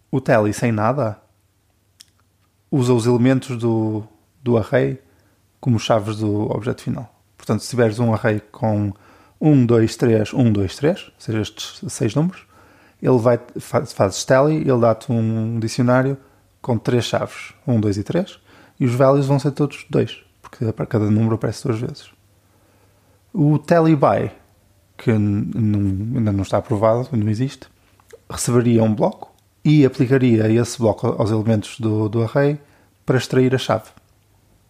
O 0.09 0.19
Tally 0.19 0.51
sem 0.51 0.71
nada 0.71 1.21
usa 2.71 2.91
os 2.91 3.05
elementos 3.05 3.55
do, 3.55 4.03
do 4.41 4.57
array 4.57 4.99
como 5.59 5.79
chaves 5.79 6.17
do 6.17 6.49
objeto 6.51 6.83
final. 6.83 7.13
Portanto, 7.37 7.61
se 7.61 7.69
tiveres 7.69 7.99
um 7.99 8.13
array 8.13 8.41
com 8.51 8.93
1, 9.39 9.65
2, 9.65 9.95
3, 9.95 10.33
1, 10.33 10.51
2, 10.51 10.75
3, 10.75 11.03
ou 11.03 11.11
seja, 11.17 11.41
estes 11.41 11.81
seis 11.87 12.15
números, 12.15 12.45
ele 13.01 13.17
vai, 13.17 13.39
faz, 13.59 13.93
fazes 13.93 14.23
tally, 14.25 14.57
ele 14.57 14.79
dá-te 14.79 15.11
um 15.11 15.59
dicionário 15.59 16.17
com 16.61 16.77
três 16.77 17.05
chaves, 17.05 17.53
1, 17.65 17.79
2 17.79 17.97
e 17.97 18.03
3, 18.03 18.39
e 18.79 18.85
os 18.85 18.93
values 18.93 19.25
vão 19.25 19.39
ser 19.39 19.51
todos 19.51 19.85
2, 19.89 20.17
porque 20.41 20.71
para 20.73 20.85
cada 20.85 21.09
número 21.09 21.35
aparece 21.35 21.65
duas 21.65 21.79
vezes. 21.79 22.11
O 23.33 23.57
tally 23.57 23.95
by, 23.95 24.31
que 24.97 25.11
ainda 25.11 26.31
não 26.31 26.41
está 26.41 26.57
aprovado, 26.57 27.07
não 27.13 27.29
existe, 27.29 27.67
receberia 28.29 28.83
um 28.83 28.93
bloco 28.93 29.33
e 29.63 29.85
aplicaria 29.85 30.51
esse 30.51 30.77
bloco 30.77 31.07
aos 31.07 31.31
elementos 31.31 31.79
do, 31.79 32.09
do 32.09 32.23
array 32.23 32.59
para 33.05 33.17
extrair 33.17 33.55
a 33.55 33.57
chave. 33.57 33.89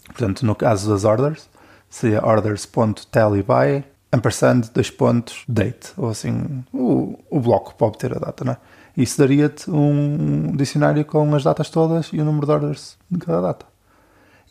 Portanto, 0.10 0.46
no 0.46 0.56
caso 0.56 0.90
das 0.90 1.06
orders, 1.06 1.50
seria 1.90 2.24
orders.tallyby 2.26 3.86
ampersand 4.12 4.62
dois 4.74 4.90
pontos 4.90 5.44
date, 5.48 5.94
ou 5.96 6.10
assim, 6.10 6.64
o, 6.74 7.18
o 7.30 7.40
bloco 7.40 7.76
para 7.76 7.88
obter 7.88 8.16
a 8.16 8.20
data, 8.20 8.44
não 8.44 8.54
é? 8.54 8.58
Isso 8.98 9.18
daria-te 9.18 9.70
um 9.70 10.56
dicionário 10.56 11.06
com 11.06 11.34
as 11.34 11.44
datas 11.44 11.70
todas 11.70 12.08
e 12.12 12.20
o 12.20 12.26
número 12.26 12.46
de 12.46 12.52
orders 12.52 12.98
de 13.10 13.20
cada 13.20 13.40
data. 13.40 13.66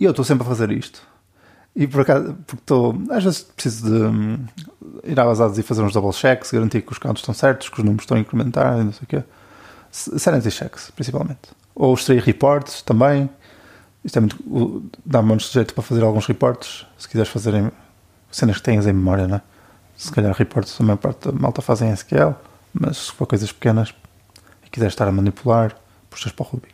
E 0.01 0.05
eu 0.05 0.11
estou 0.11 0.25
sempre 0.25 0.45
a 0.45 0.49
fazer 0.49 0.71
isto. 0.71 1.03
E 1.75 1.87
por 1.87 2.01
acaso, 2.01 2.35
porque 2.47 2.63
estou, 2.63 2.95
às 3.11 3.23
vezes 3.23 3.43
preciso 3.43 3.91
de 3.91 4.03
um, 4.05 4.47
ir 5.05 5.19
à 5.19 5.25
base 5.25 5.61
e 5.61 5.63
fazer 5.63 5.83
uns 5.83 5.93
double 5.93 6.13
checks, 6.13 6.51
garantir 6.51 6.83
que 6.83 6.93
os 6.93 6.99
counts 6.99 7.21
estão 7.21 7.35
certos, 7.35 7.69
que 7.69 7.79
os 7.79 7.85
números 7.85 8.05
estão 8.05 8.17
a 8.17 8.21
incrementar 8.21 8.77
não 8.79 8.93
sei 8.93 9.05
o 9.05 9.07
quê. 9.07 9.23
Sanity 9.91 10.51
checks, 10.51 10.91
principalmente. 10.91 11.51
Ou 11.75 11.95
extrair 11.95 12.23
reports 12.23 12.83
também. 12.83 13.29
Isto 14.09 14.17
é 14.17 14.21
muito. 14.21 14.91
dá-me 15.05 15.39
jeito 15.39 15.75
para 15.75 15.83
fazer 15.83 16.03
alguns 16.03 16.27
reportes, 16.27 16.87
se 16.97 17.07
quiseres 17.07 17.31
fazer 17.31 17.53
em, 17.53 17.71
cenas 18.31 18.57
que 18.57 18.63
tenhas 18.63 18.87
em 18.87 18.93
memória, 18.95 19.29
não 19.29 19.37
é? 19.37 19.43
Se 19.99 20.11
calhar 20.11 20.35
reportes 20.35 20.81
a 20.81 20.83
maior 20.83 20.97
parte 20.97 21.31
da 21.31 21.33
malta 21.39 21.61
fazem 21.61 21.91
em 21.91 21.93
SQL, 21.93 22.35
mas 22.73 22.97
se 22.97 23.13
for 23.13 23.27
coisas 23.27 23.53
pequenas 23.53 23.95
e 24.65 24.71
quiseres 24.71 24.95
estar 24.95 25.07
a 25.07 25.13
manipular, 25.13 25.77
puxas 26.09 26.33
para 26.33 26.43
o 26.43 26.49
Ruby. 26.49 26.69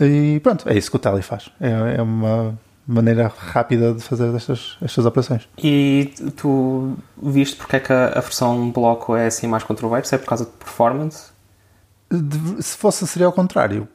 E 0.00 0.40
pronto, 0.40 0.66
é 0.66 0.74
isso 0.74 0.90
que 0.90 0.96
o 0.96 0.98
Tally 0.98 1.20
faz. 1.20 1.50
É, 1.60 1.96
é 1.98 2.02
uma 2.02 2.58
maneira 2.86 3.30
rápida 3.36 3.92
de 3.92 4.00
fazer 4.02 4.34
estas, 4.34 4.78
estas 4.80 5.04
operações. 5.04 5.46
E 5.58 6.14
tu 6.38 6.96
viste 7.22 7.56
porque 7.56 7.76
é 7.76 7.80
que 7.80 7.92
a, 7.92 8.06
a 8.06 8.20
versão 8.20 8.70
bloco 8.70 9.14
é 9.14 9.26
assim 9.26 9.46
mais 9.46 9.62
controversa? 9.62 10.14
É 10.14 10.18
por 10.18 10.28
causa 10.28 10.46
de 10.46 10.52
performance? 10.52 11.34
De, 12.10 12.62
se 12.62 12.78
fosse, 12.78 13.06
seria 13.06 13.26
ao 13.26 13.32
contrário. 13.32 13.86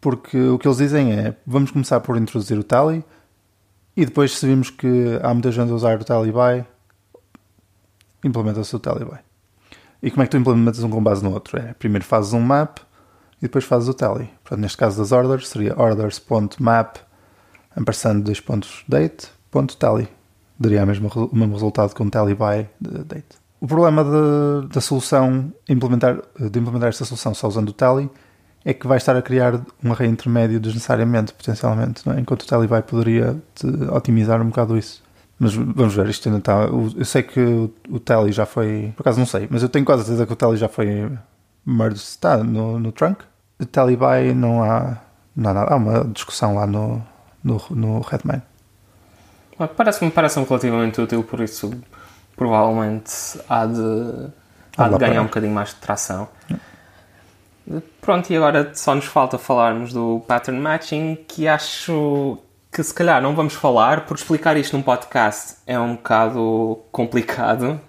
Porque 0.00 0.38
o 0.48 0.58
que 0.58 0.66
eles 0.66 0.78
dizem 0.78 1.12
é: 1.12 1.36
vamos 1.46 1.70
começar 1.70 2.00
por 2.00 2.16
introduzir 2.16 2.58
o 2.58 2.64
Tally 2.64 3.04
e 3.96 4.04
depois, 4.04 4.38
se 4.38 4.46
vimos 4.46 4.70
que 4.70 5.18
há 5.22 5.32
muita 5.34 5.52
gente 5.52 5.70
a 5.70 5.74
usar 5.74 6.00
o 6.00 6.04
Tally 6.04 6.32
implementa-se 8.24 8.74
o 8.74 8.78
Tally 8.78 9.06
E 10.02 10.10
como 10.10 10.22
é 10.22 10.26
que 10.26 10.30
tu 10.30 10.36
implementas 10.36 10.82
um 10.82 10.90
com 10.90 11.02
base 11.02 11.22
no 11.22 11.32
outro? 11.32 11.58
É, 11.58 11.74
primeiro 11.74 12.04
fazes 12.04 12.32
um 12.32 12.40
map 12.40 12.78
e 13.40 13.42
depois 13.42 13.64
fazes 13.64 13.88
o 13.88 13.94
tally. 13.94 14.30
Portanto, 14.42 14.60
neste 14.60 14.76
caso 14.76 14.98
das 14.98 15.12
orders, 15.12 15.48
seria 15.48 15.74
orders.map 15.78 16.96
ampersand 17.76 18.20
dois 18.20 18.40
pontos 18.40 18.84
date 18.86 19.28
ponto 19.50 19.76
tally. 19.76 20.08
Daria 20.58 20.84
o 20.84 20.86
mesmo, 20.86 21.08
o 21.08 21.36
mesmo 21.36 21.54
resultado 21.54 21.94
com 21.94 22.08
tally 22.08 22.34
by 22.34 22.68
date. 22.80 23.40
O 23.60 23.66
problema 23.66 24.04
de, 24.04 24.68
da 24.68 24.80
solução, 24.80 25.52
implementar, 25.68 26.22
de 26.38 26.58
implementar 26.58 26.90
esta 26.90 27.04
solução 27.04 27.34
só 27.34 27.48
usando 27.48 27.70
o 27.70 27.72
tally, 27.72 28.10
é 28.64 28.74
que 28.74 28.86
vai 28.86 28.98
estar 28.98 29.16
a 29.16 29.22
criar 29.22 29.60
um 29.82 29.92
array 29.92 30.08
intermédio 30.08 30.60
desnecessariamente, 30.60 31.32
potencialmente, 31.32 32.08
é? 32.10 32.20
enquanto 32.20 32.42
o 32.42 32.68
by 32.68 32.82
poderia 32.82 33.36
otimizar 33.92 34.40
um 34.40 34.48
bocado 34.48 34.76
isso. 34.76 35.02
Mas 35.38 35.54
vamos 35.54 35.94
ver, 35.94 36.06
isto 36.08 36.28
ainda 36.28 36.38
está. 36.38 36.64
Eu 36.64 37.04
sei 37.04 37.22
que 37.22 37.40
o, 37.40 37.72
o 37.88 37.98
Tally 37.98 38.30
já 38.30 38.44
foi. 38.44 38.92
Por 38.94 39.02
acaso 39.02 39.18
não 39.18 39.24
sei, 39.24 39.48
mas 39.50 39.62
eu 39.62 39.70
tenho 39.70 39.86
quase 39.86 40.04
certeza 40.04 40.26
que 40.26 40.32
o 40.34 40.36
Tally 40.36 40.58
já 40.58 40.68
foi 40.68 41.10
merged. 41.64 41.96
Está 41.96 42.36
no, 42.36 42.78
no 42.78 42.92
trunk. 42.92 43.24
O 43.58 43.64
by 43.64 44.34
não 44.34 44.62
há, 44.62 44.98
não 45.34 45.50
há 45.50 45.54
nada. 45.54 45.72
Há 45.72 45.76
uma 45.76 46.04
discussão 46.04 46.56
lá 46.56 46.66
no, 46.66 47.02
no, 47.42 47.62
no 47.70 48.00
Redmine. 48.00 48.42
Parece-me 49.76 50.10
parece 50.10 50.38
relativamente 50.40 51.00
útil, 51.00 51.22
por 51.22 51.40
isso 51.40 51.70
provavelmente 52.36 53.12
há 53.48 53.66
de, 53.66 54.28
há 54.76 54.88
de 54.88 54.98
ganhar 54.98 55.20
um 55.20 55.26
bocadinho 55.26 55.52
mais 55.54 55.70
de 55.70 55.76
tração. 55.76 56.28
Pronto, 58.00 58.30
e 58.30 58.36
agora 58.36 58.72
só 58.74 58.94
nos 58.94 59.04
falta 59.04 59.38
falarmos 59.38 59.92
do 59.92 60.22
pattern 60.26 60.60
matching, 60.60 61.18
que 61.28 61.46
acho 61.46 62.38
que 62.72 62.82
se 62.82 62.94
calhar 62.94 63.20
não 63.20 63.34
vamos 63.34 63.54
falar, 63.54 64.06
porque 64.06 64.22
explicar 64.22 64.56
isto 64.56 64.76
num 64.76 64.82
podcast 64.82 65.56
é 65.66 65.78
um 65.78 65.94
bocado 65.94 66.78
complicado 66.92 67.80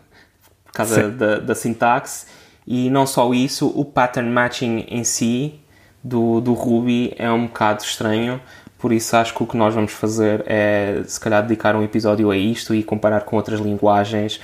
por 0.66 0.74
causa 0.74 1.10
da, 1.10 1.40
da, 1.40 1.56
sintaxe. 1.56 2.26
E 2.66 2.90
não 2.90 3.06
só 3.06 3.34
isso, 3.34 3.68
o 3.68 3.84
pattern 3.84 4.30
matching 4.30 4.86
em 4.88 5.04
si 5.04 5.60
do, 6.04 6.40
do 6.40 6.54
Ruby 6.54 7.14
é 7.18 7.32
um 7.32 7.48
bocado 7.48 7.84
estranho. 7.84 8.42
Por 8.78 8.92
isso 8.92 9.16
acho 9.16 9.34
que 9.34 9.44
o 9.44 9.48
que 9.48 9.58
nós 9.58 9.76
vamos 9.76 9.92
fazer 9.92 10.44
é 10.48 11.04
se 11.06 11.20
calhar 11.20 11.44
dedicar 11.44 11.76
um 11.76 11.84
episódio 11.84 12.32
a 12.32 12.38
isto 12.38 12.74
e 12.74 12.84
comparar 12.84 13.22
com 13.22 13.36
outras 13.36 13.60
linguagens 13.60 14.40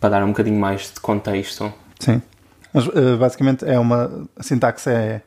para 0.00 0.10
dar 0.10 0.24
um 0.24 0.28
bocadinho 0.28 0.58
mais 0.58 0.92
de 0.92 1.00
contexto. 1.00 1.72
Sim. 1.98 2.22
Mas 2.72 2.86
uh, 2.86 3.16
basicamente 3.18 3.64
é 3.64 3.78
uma. 3.78 4.28
A 4.36 4.42
sintaxe 4.42 4.90
é 4.90 5.22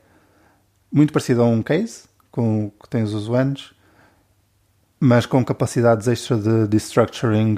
muito 0.92 1.14
parecida 1.14 1.42
a 1.42 1.46
um 1.46 1.62
case, 1.62 2.04
com 2.32 2.72
que 2.82 2.90
tens 2.90 3.14
os 3.14 3.28
whens, 3.28 3.74
mas 5.00 5.26
com 5.26 5.44
capacidades 5.44 6.08
extra 6.08 6.38
de 6.38 6.68
destructuring 6.68 7.58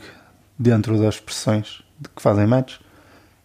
dentro 0.57 0.97
das 0.99 1.15
expressões 1.15 1.83
que 2.15 2.21
fazem 2.21 2.47
match. 2.47 2.75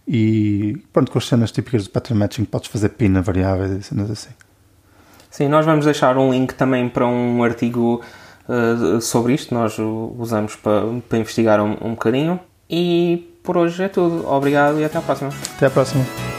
E 0.06 0.82
pronto, 0.92 1.12
com 1.12 1.18
as 1.18 1.26
cenas 1.26 1.52
típicas 1.52 1.84
do 1.84 1.90
pattern 1.90 2.18
matching, 2.18 2.44
podes 2.44 2.68
fazer 2.68 2.88
pin 2.90 3.16
a 3.16 3.20
variáveis 3.20 3.70
e 3.70 3.82
cenas 3.82 4.10
assim. 4.10 4.30
Sim, 5.30 5.48
nós 5.48 5.64
vamos 5.64 5.84
deixar 5.84 6.18
um 6.18 6.30
link 6.30 6.54
também 6.54 6.88
para 6.88 7.06
um 7.06 7.42
artigo 7.42 8.02
uh, 8.48 9.00
sobre 9.00 9.34
isto, 9.34 9.54
nós 9.54 9.78
usamos 9.78 10.56
para, 10.56 10.82
para 11.08 11.18
investigar 11.18 11.60
um, 11.60 11.76
um 11.80 11.90
bocadinho. 11.90 12.40
E 12.68 13.38
por 13.42 13.56
hoje 13.56 13.82
é 13.82 13.88
tudo. 13.88 14.26
Obrigado 14.26 14.80
e 14.80 14.84
até 14.84 14.98
à 14.98 15.02
próxima. 15.02 15.30
Até 15.56 15.66
à 15.66 15.70
próxima. 15.70 16.31